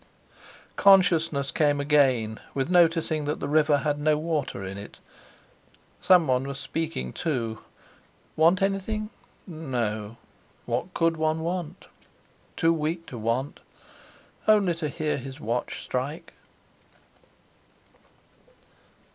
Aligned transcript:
Consciousness 0.77 1.51
came 1.51 1.79
again 1.79 2.39
with 2.55 2.71
noticing 2.71 3.25
that 3.25 3.39
the 3.39 3.47
river 3.47 3.77
had 3.77 3.99
no 3.99 4.17
water 4.17 4.63
in 4.63 4.75
it—someone 4.75 6.47
was 6.47 6.59
speaking 6.59 7.13
too. 7.13 7.59
Want 8.35 8.63
anything? 8.63 9.11
No. 9.45 10.17
What 10.65 10.91
could 10.95 11.17
one 11.17 11.41
want? 11.41 11.85
Too 12.57 12.73
weak 12.73 13.05
to 13.05 13.17
want—only 13.19 14.73
to 14.73 14.89
hear 14.89 15.17
his 15.17 15.39
watch 15.39 15.83
strike.... 15.83 16.33